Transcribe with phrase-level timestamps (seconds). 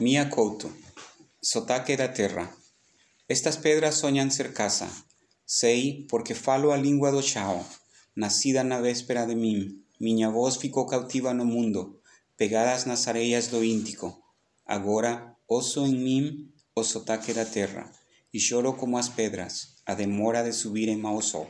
[0.00, 0.72] Mia couto,
[1.42, 2.50] sotaque da terra.
[3.28, 4.88] Estas pedras soñan ser casa.
[5.44, 7.60] Sei porque falo a língua do chao,
[8.16, 9.84] nacida na véspera de mim.
[10.00, 12.00] Minha voz ficou cautiva no mundo,
[12.38, 14.16] pegadas nas areias do Íntico.
[14.64, 17.92] Agora oso em mim o sotaque da terra,
[18.32, 21.46] e choro como as pedras, a demora de subirem ao sol.